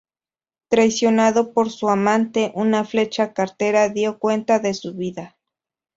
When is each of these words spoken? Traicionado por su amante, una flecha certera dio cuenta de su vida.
Traicionado 0.69 1.53
por 1.53 1.69
su 1.69 1.87
amante, 1.87 2.51
una 2.55 2.85
flecha 2.85 3.33
certera 3.35 3.87
dio 3.89 4.17
cuenta 4.17 4.57
de 4.57 4.73
su 4.73 4.95
vida. 4.95 5.37